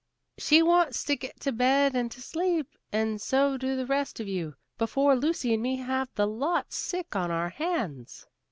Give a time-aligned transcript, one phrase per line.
[0.39, 4.27] "She wants to get to bed and to sleep, and so do the rest of
[4.27, 8.25] you, before Lucy and me have the lot sick on our hands."